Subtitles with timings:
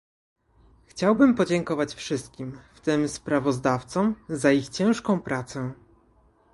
[0.85, 5.71] Chciałbym podziękować wszystkim, w tym sprawozdawcom, za ich ciężką pracę